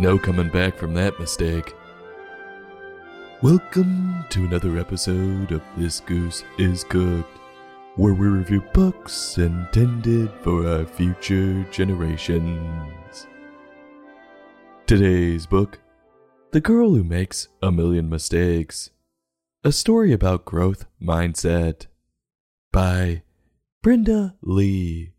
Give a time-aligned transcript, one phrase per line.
[0.00, 1.74] No coming back from that mistake.
[3.42, 7.38] Welcome to another episode of This Goose is Cooked,
[7.96, 13.26] where we review books intended for our future generations.
[14.86, 15.78] Today's book
[16.52, 18.88] The Girl Who Makes a Million Mistakes,
[19.64, 21.88] a story about growth mindset
[22.72, 23.20] by
[23.82, 25.12] Brenda Li,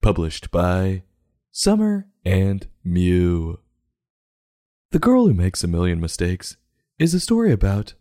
[0.00, 1.02] published by
[1.50, 3.58] Summer and Mew.
[4.92, 6.58] The Girl Who Makes a Million Mistakes
[6.98, 7.94] is a story about,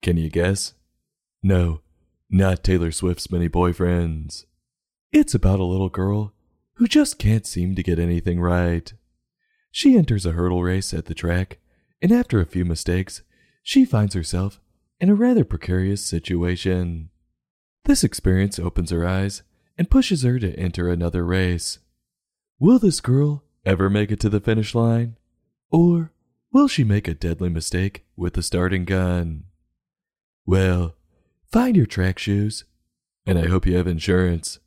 [0.00, 0.74] can you guess?
[1.42, 1.80] No,
[2.30, 4.44] not Taylor Swift's many boyfriends.
[5.10, 6.34] It's about a little girl
[6.74, 8.92] who just can't seem to get anything right.
[9.72, 11.58] She enters a hurdle race at the track,
[12.00, 13.22] and after a few mistakes,
[13.64, 14.60] she finds herself
[15.00, 17.10] in a rather precarious situation.
[17.86, 19.42] This experience opens her eyes
[19.76, 21.80] and pushes her to enter another race.
[22.60, 25.16] Will this girl ever make it to the finish line?
[25.72, 26.12] Or
[26.56, 29.44] will she make a deadly mistake with the starting gun?
[30.46, 30.96] Well,
[31.52, 32.64] find your track shoes,
[33.26, 34.58] and I hope you have insurance.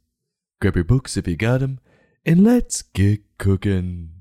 [0.62, 1.80] Grab your books if you got 'em,
[2.24, 4.12] and let's get cooking.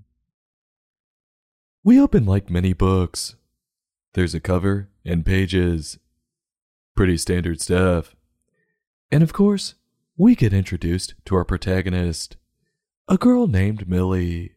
[1.84, 3.36] We open like many books.
[4.14, 5.98] There's a cover and pages.
[6.96, 8.16] Pretty standard stuff.
[9.10, 9.74] And of course,
[10.16, 12.38] we get introduced to our protagonist,
[13.08, 14.54] a girl named Millie.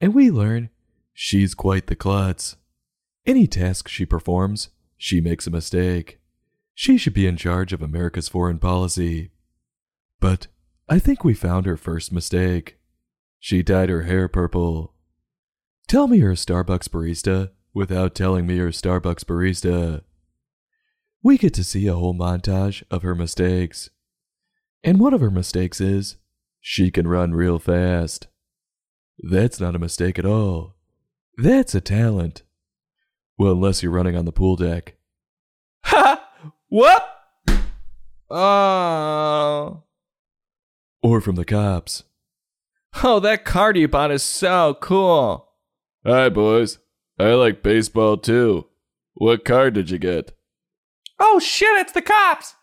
[0.00, 0.70] And we learn
[1.12, 2.56] she's quite the klutz.
[3.26, 6.20] Any task she performs, she makes a mistake.
[6.74, 9.30] She should be in charge of America's foreign policy.
[10.20, 10.46] But
[10.88, 12.78] I think we found her first mistake.
[13.38, 14.94] She dyed her hair purple.
[15.88, 20.02] Tell me a Starbucks barista without telling me a Starbucks barista.
[21.22, 23.90] We get to see a whole montage of her mistakes.
[24.82, 26.16] And one of her mistakes is
[26.60, 28.28] she can run real fast.
[29.18, 30.76] That's not a mistake at all.
[31.40, 32.42] That's a talent.
[33.38, 34.96] Well, unless you're running on the pool deck.
[35.84, 36.22] Ha!
[36.68, 37.16] What?
[38.28, 39.84] Oh.
[41.02, 42.04] Or from the cops.
[43.02, 45.48] Oh, that card you bought is so cool.
[46.04, 46.78] Hi, boys.
[47.18, 48.66] I like baseball too.
[49.14, 50.36] What card did you get?
[51.18, 52.54] Oh shit, it's the cops!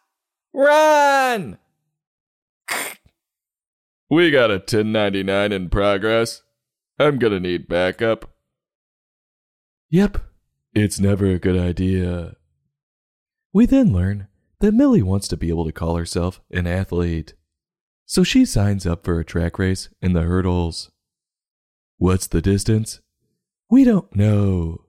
[0.53, 1.57] Run!
[4.07, 6.43] We got a 1099 in progress.
[6.99, 8.36] I'm gonna need backup.
[9.89, 10.17] Yep,
[10.73, 12.35] it's never a good idea.
[13.53, 14.27] We then learn
[14.59, 17.33] that Millie wants to be able to call herself an athlete.
[18.05, 20.91] So she signs up for a track race in the hurdles.
[21.97, 23.01] What's the distance?
[23.69, 24.81] We don't know.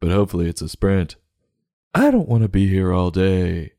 [0.00, 1.16] But hopefully it's a sprint.
[1.94, 3.72] I don't want to be here all day.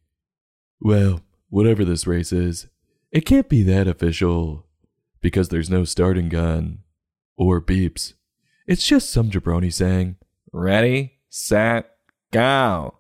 [0.80, 2.68] Well, whatever this race is,
[3.12, 4.68] it can't be that official
[5.22, 6.80] because there's no starting gun
[7.36, 8.14] or beeps.
[8.68, 10.18] It's just some jabroni saying,
[10.58, 11.98] Ready, set,
[12.32, 13.00] go.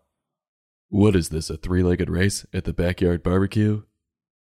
[0.89, 3.83] What is this, a three legged race at the backyard barbecue?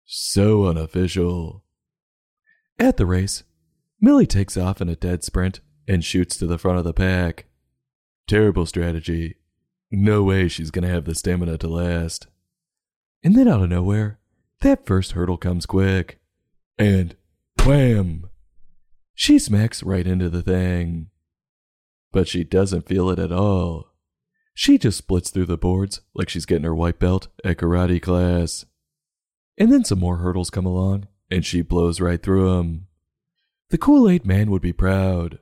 [0.06, 1.62] So unofficial.
[2.78, 3.44] At the race,
[4.00, 7.44] Millie takes off in a dead sprint and shoots to the front of the pack.
[8.26, 9.36] Terrible strategy.
[9.90, 12.28] No way she's gonna have the stamina to last.
[13.22, 14.20] And then out of nowhere,
[14.62, 16.18] that first hurdle comes quick.
[16.78, 17.14] And
[17.62, 18.30] wham!
[19.14, 21.10] She smacks right into the thing.
[22.16, 23.92] But she doesn't feel it at all.
[24.54, 28.64] She just splits through the boards like she's getting her white belt at karate class.
[29.58, 32.86] And then some more hurdles come along, and she blows right through 'em.
[33.68, 35.40] The Kool Aid Man would be proud.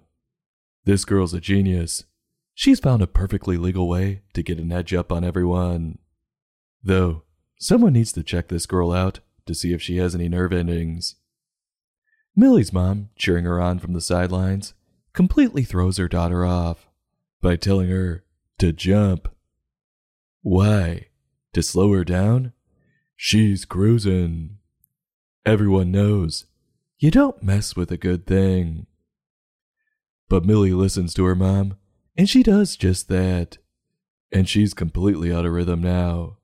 [0.85, 2.07] This girl's a genius.
[2.55, 5.99] She's found a perfectly legal way to get an edge up on everyone.
[6.83, 7.23] Though,
[7.57, 11.15] someone needs to check this girl out to see if she has any nerve endings.
[12.35, 14.75] Millie's mom, cheering her on from the sidelines,
[15.15, 16.91] completely throws her daughter off
[17.41, 18.25] by telling her
[18.59, 19.29] to jump.
[20.43, 21.07] Why?
[21.55, 22.53] To slow her down?
[23.17, 24.59] She's cruising.
[25.47, 26.47] Everyone knows
[26.99, 28.87] you don't mess with a good thing.
[30.29, 31.77] But Millie listens to her mom,
[32.17, 33.59] and she does just that.
[34.33, 36.39] And she's completely out of rhythm now.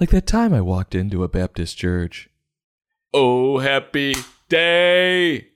[0.00, 2.30] Like that time I walked into a Baptist church.
[3.12, 4.14] Oh, happy
[4.48, 5.49] day!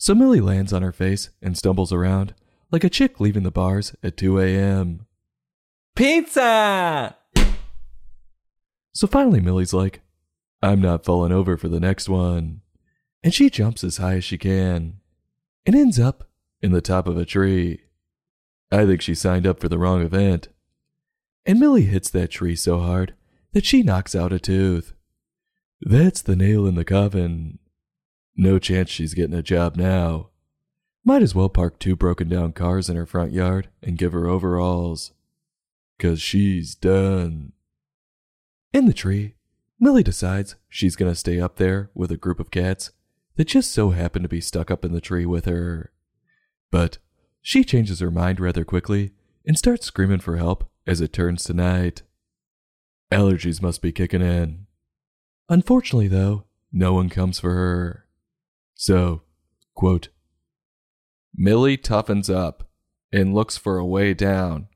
[0.00, 2.32] So Millie lands on her face and stumbles around
[2.72, 5.04] like a chick leaving the bars at 2 a.m.
[5.94, 7.18] Pizza!
[8.94, 10.00] So finally, Millie's like,
[10.62, 12.62] I'm not falling over for the next one.
[13.22, 15.00] And she jumps as high as she can
[15.66, 16.30] and ends up
[16.62, 17.82] in the top of a tree.
[18.72, 20.48] I think she signed up for the wrong event.
[21.44, 23.12] And Millie hits that tree so hard
[23.52, 24.94] that she knocks out a tooth.
[25.82, 27.58] That's the nail in the coffin.
[28.40, 30.30] No chance she's getting a job now.
[31.04, 34.26] Might as well park two broken down cars in her front yard and give her
[34.26, 35.12] overalls.
[35.98, 37.52] Cause she's done.
[38.72, 39.34] In the tree,
[39.78, 42.92] Millie decides she's gonna stay up there with a group of cats
[43.36, 45.92] that just so happen to be stuck up in the tree with her.
[46.70, 46.96] But
[47.42, 49.12] she changes her mind rather quickly
[49.44, 52.04] and starts screaming for help as it turns to night.
[53.12, 54.66] Allergies must be kicking in.
[55.50, 58.06] Unfortunately, though, no one comes for her.
[58.80, 59.24] So,
[59.74, 60.08] quote,
[61.36, 62.70] Millie toughens up
[63.12, 64.68] and looks for a way down.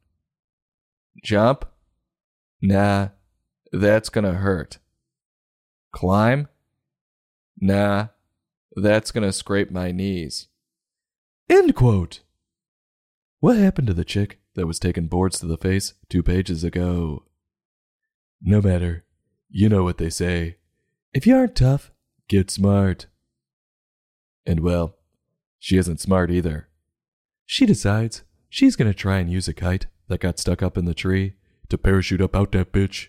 [1.22, 1.64] Jump?
[2.60, 3.08] Nah,
[3.72, 4.76] that's gonna hurt.
[5.90, 6.48] Climb?
[7.58, 8.08] Nah,
[8.76, 10.48] that's gonna scrape my knees.
[11.48, 12.20] End quote.
[13.40, 17.24] What happened to the chick that was taking boards to the face two pages ago?
[18.42, 19.06] No matter.
[19.48, 20.58] You know what they say.
[21.14, 21.90] If you aren't tough,
[22.28, 23.06] get smart.
[24.46, 24.96] And well,
[25.58, 26.68] she isn't smart either.
[27.46, 30.84] She decides she's going to try and use a kite that got stuck up in
[30.84, 31.34] the tree
[31.68, 33.08] to parachute up out that bitch.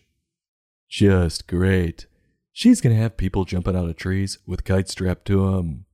[0.89, 2.07] Just great.
[2.53, 5.85] She's going to have people jumping out of trees with kites strapped to 'em,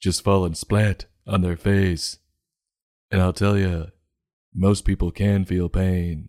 [0.00, 2.18] just falling splat on their face.
[3.10, 3.92] And I'll tell you,
[4.52, 6.28] most people can feel pain.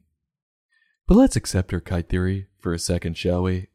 [1.08, 3.68] But let's accept her kite theory for a second, shall we?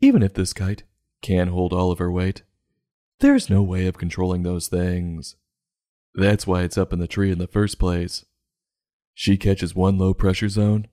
[0.00, 0.84] Even if this kite
[1.22, 2.42] can hold all of her weight,
[3.20, 5.36] there's no way of controlling those things.
[6.14, 8.24] That's why it's up in the tree in the first place.
[9.14, 10.88] She catches one low pressure zone,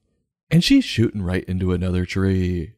[0.50, 2.76] and she's shooting right into another tree.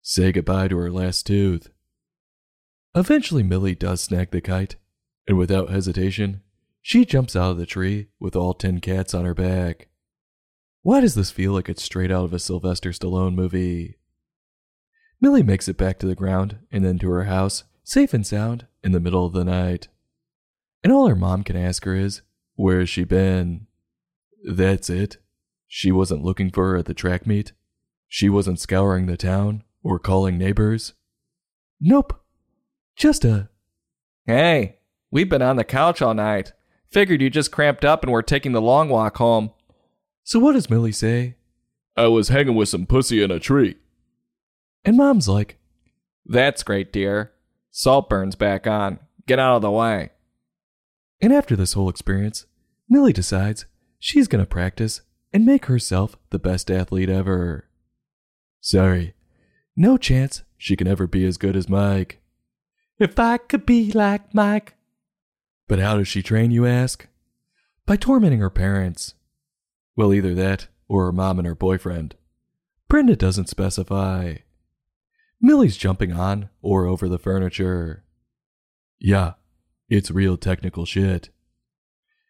[0.00, 1.70] Say goodbye to her last tooth.
[2.94, 4.76] Eventually, Millie does snag the kite,
[5.26, 6.42] and without hesitation,
[6.80, 9.88] she jumps out of the tree with all ten cats on her back.
[10.82, 13.98] Why does this feel like it's straight out of a Sylvester Stallone movie?
[15.20, 18.66] Millie makes it back to the ground and then to her house, safe and sound,
[18.82, 19.88] in the middle of the night.
[20.82, 22.22] And all her mom can ask her is,
[22.54, 23.66] Where has she been?
[24.44, 25.18] That's it.
[25.66, 27.52] She wasn't looking for her at the track meet.
[28.08, 30.94] She wasn't scouring the town or calling neighbors.
[31.80, 32.20] Nope.
[32.94, 33.48] Just a.
[34.26, 34.80] Hey,
[35.10, 36.52] we've been on the couch all night.
[36.90, 39.50] Figured you just cramped up and were taking the long walk home.
[40.24, 41.36] So what does Millie say?
[41.96, 43.76] I was hanging with some pussy in a tree.
[44.84, 45.58] And mom's like,
[46.26, 47.32] That's great, dear.
[47.72, 49.00] Saltburn's back on.
[49.26, 50.10] Get out of the way.
[51.20, 52.46] And after this whole experience,
[52.88, 53.64] Millie decides
[53.98, 55.00] she's going to practice
[55.32, 57.68] and make herself the best athlete ever.
[58.60, 59.14] Sorry,
[59.74, 62.20] no chance she can ever be as good as Mike.
[62.98, 64.74] If I could be like Mike.
[65.66, 67.08] But how does she train, you ask?
[67.86, 69.14] By tormenting her parents.
[69.96, 72.16] Well, either that or her mom and her boyfriend.
[72.88, 74.36] Brenda doesn't specify.
[75.44, 78.04] Millie's jumping on or over the furniture.
[79.00, 79.32] Yeah,
[79.88, 81.30] it's real technical shit.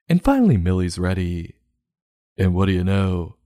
[0.08, 1.56] And finally, Millie's ready.
[2.38, 3.36] And what do you know?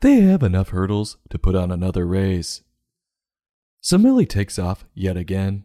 [0.00, 2.62] They have enough hurdles to put on another race.
[3.82, 5.64] So Millie takes off yet again.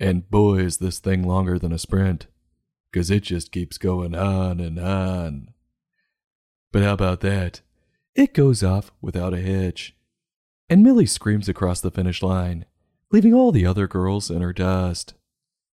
[0.00, 2.26] And boy, is this thing longer than a sprint,
[2.92, 5.52] 'cause it just keeps going on and on.
[6.72, 7.60] But how about that?
[8.14, 9.94] It goes off without a hitch.
[10.72, 12.64] And Millie screams across the finish line,
[13.10, 15.12] leaving all the other girls in her dust.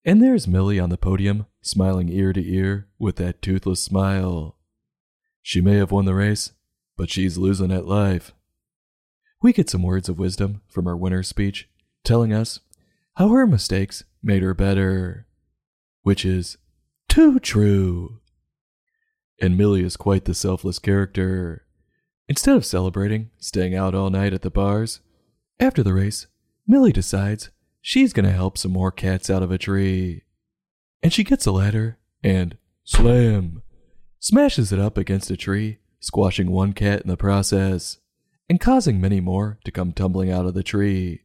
[0.03, 4.57] And there's Millie on the podium, smiling ear to ear with that toothless smile.
[5.41, 6.51] She may have won the race,
[6.97, 8.33] but she's losing at life.
[9.41, 11.69] We get some words of wisdom from her winner's speech,
[12.03, 12.59] telling us
[13.15, 15.27] how her mistakes made her better,
[16.01, 16.57] which is
[17.07, 18.19] too true.
[19.41, 21.63] And Millie is quite the selfless character.
[22.29, 25.01] Instead of celebrating, staying out all night at the bars,
[25.59, 26.27] after the race,
[26.67, 27.49] Millie decides
[27.81, 30.21] she's to help some more cats out of a tree.
[31.01, 33.63] And she gets a ladder and slam,
[34.19, 37.97] smashes it up against a tree, squashing one cat in the process,
[38.47, 41.23] and causing many more to come tumbling out of the tree.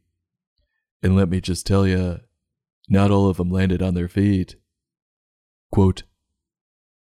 [1.03, 2.21] And let me just tell you,
[2.89, 4.55] not all of them landed on their feet.
[5.71, 6.01] Quote,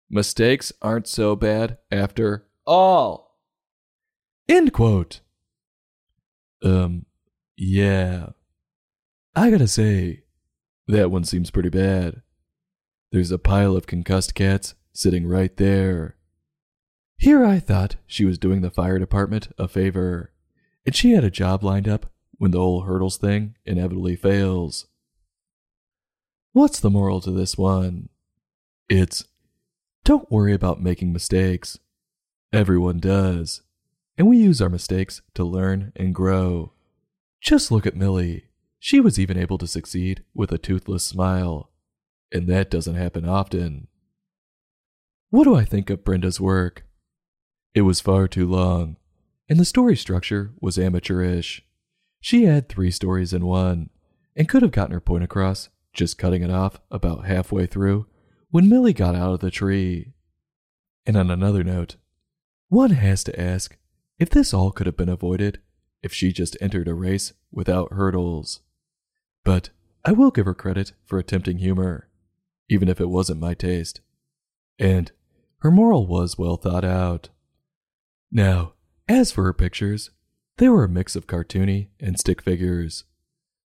[0.10, 3.23] Mistakes aren't so bad after all.
[4.53, 5.22] End quote.
[6.63, 7.07] Um,
[7.57, 8.29] yeah.
[9.36, 10.25] I gotta say,
[10.88, 12.22] that one seems pretty bad.
[13.12, 16.17] There's a pile of concussed cats sitting right there.
[17.17, 20.31] Here I thought she was doing the fire department a favor,
[20.86, 24.86] and she had a job lined up when the whole hurdles thing inevitably fails.
[26.51, 28.10] What's the moral to this one?
[28.88, 29.25] It's
[30.03, 31.79] don't worry about making mistakes.
[32.51, 33.63] Everyone does.
[34.17, 36.74] And we use our mistakes to learn and grow.
[37.41, 38.46] Just look at Millie.
[38.79, 41.72] She was even able to succeed with a toothless smile.
[42.32, 43.88] And that doesn't happen often.
[45.29, 46.86] What do I think of Brenda's work?
[47.74, 48.98] It was far too long,
[49.50, 51.65] and the story structure was amateurish.
[52.22, 53.89] She had three stories in one,
[54.36, 58.05] and could have gotten her point across, just cutting it off about halfway through
[58.51, 60.13] when Millie got out of the tree.
[61.08, 61.96] And on another note,
[62.70, 63.75] one has to ask
[64.24, 65.60] if this all could have been avoided
[66.01, 68.62] if she just entered a race without hurdles.
[69.44, 69.70] But
[70.06, 72.08] I will give her credit for attempting humor,
[72.70, 74.00] even if it wasn't my taste.
[74.80, 75.12] And
[75.58, 77.32] her moral was well thought out.
[78.32, 78.75] Now,
[79.10, 80.12] as for her pictures,
[80.56, 83.03] they were a mix of cartoony and stick figures.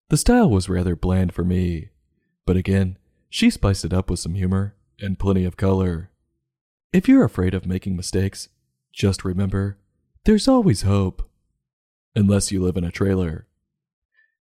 [0.09, 1.91] The style was rather bland for me,
[2.45, 2.99] but again,
[3.31, 6.11] she spiced it up with some humor and plenty of color.
[6.93, 8.49] If you're afraid of making mistakes,
[8.93, 9.79] just remember
[10.29, 11.27] there's always hope.
[12.15, 13.47] Unless you live in a trailer.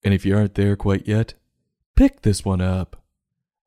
[0.04, 1.34] And if you aren't there quite yet,
[1.96, 3.02] pick this one up.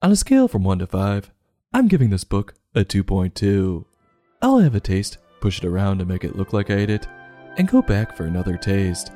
[0.02, 1.30] On a scale from 1 to 5,
[1.74, 3.84] I'm giving this book a 2.2.
[4.42, 7.06] I'll have a taste, push it around to make it look like I ate it,
[7.58, 9.12] and go back for another taste.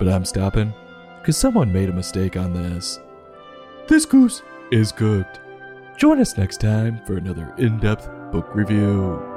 [0.00, 0.74] But I'm stopping
[1.20, 2.98] because someone made a mistake on this.
[3.86, 4.42] This goose
[4.72, 5.38] is cooked.
[5.96, 9.35] Join us next time for another in depth book review.